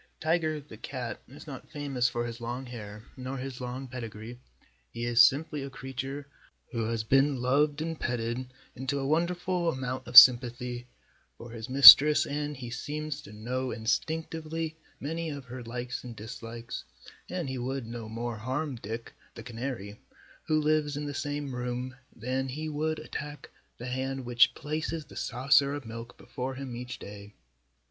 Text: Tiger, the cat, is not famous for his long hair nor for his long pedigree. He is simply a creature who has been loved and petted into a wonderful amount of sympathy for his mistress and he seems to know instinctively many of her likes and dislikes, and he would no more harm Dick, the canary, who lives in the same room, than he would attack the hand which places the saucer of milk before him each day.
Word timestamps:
Tiger, 0.19 0.59
the 0.59 0.77
cat, 0.77 1.21
is 1.27 1.45
not 1.45 1.69
famous 1.69 2.09
for 2.09 2.25
his 2.25 2.41
long 2.41 2.65
hair 2.65 3.03
nor 3.15 3.37
for 3.37 3.43
his 3.43 3.61
long 3.61 3.87
pedigree. 3.87 4.39
He 4.91 5.03
is 5.05 5.21
simply 5.21 5.61
a 5.61 5.69
creature 5.69 6.25
who 6.71 6.85
has 6.85 7.03
been 7.03 7.39
loved 7.39 7.83
and 7.83 7.99
petted 7.99 8.47
into 8.75 8.97
a 8.97 9.05
wonderful 9.05 9.69
amount 9.69 10.07
of 10.07 10.17
sympathy 10.17 10.87
for 11.37 11.51
his 11.51 11.69
mistress 11.69 12.25
and 12.25 12.57
he 12.57 12.71
seems 12.71 13.21
to 13.21 13.31
know 13.31 13.69
instinctively 13.69 14.75
many 14.99 15.29
of 15.29 15.45
her 15.45 15.61
likes 15.63 16.03
and 16.03 16.15
dislikes, 16.15 16.83
and 17.29 17.47
he 17.47 17.59
would 17.59 17.85
no 17.85 18.09
more 18.09 18.37
harm 18.37 18.77
Dick, 18.77 19.13
the 19.35 19.43
canary, 19.43 19.99
who 20.47 20.59
lives 20.59 20.97
in 20.97 21.05
the 21.05 21.13
same 21.13 21.53
room, 21.53 21.95
than 22.15 22.49
he 22.49 22.67
would 22.67 22.97
attack 22.97 23.51
the 23.77 23.85
hand 23.85 24.25
which 24.25 24.55
places 24.55 25.05
the 25.05 25.15
saucer 25.15 25.75
of 25.75 25.85
milk 25.85 26.17
before 26.17 26.55
him 26.55 26.75
each 26.75 26.97
day. 26.97 27.35